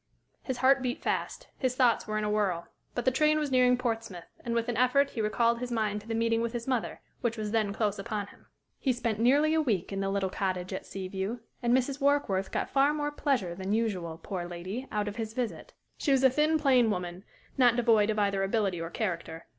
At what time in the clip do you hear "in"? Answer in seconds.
2.17-2.23, 9.93-9.99